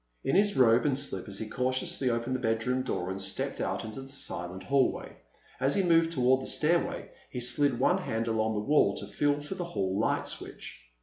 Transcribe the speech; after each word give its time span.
In 0.23 0.35
his 0.35 0.57
robe 0.57 0.87
and 0.87 0.97
slippers 0.97 1.37
he 1.37 1.47
cautiously 1.47 2.09
opened 2.09 2.35
the 2.35 2.39
bedroom 2.39 2.81
door 2.81 3.11
and 3.11 3.21
stepped 3.21 3.61
out 3.61 3.85
into 3.85 4.01
the 4.01 4.09
silent 4.09 4.63
hallway. 4.63 5.15
As 5.59 5.75
he 5.75 5.83
moved 5.83 6.11
toward 6.11 6.41
the 6.41 6.47
stairway 6.47 7.11
he 7.29 7.39
slid 7.39 7.77
one 7.77 7.99
hand 7.99 8.27
along 8.27 8.55
the 8.55 8.61
wall 8.67 8.97
to 8.97 9.05
feel 9.05 9.39
for 9.41 9.53
the 9.53 9.63
hall 9.63 9.99
light 9.99 10.27
switch. 10.27 10.85